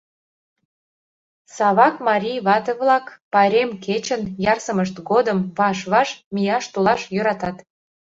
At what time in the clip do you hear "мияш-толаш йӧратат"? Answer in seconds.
6.33-7.57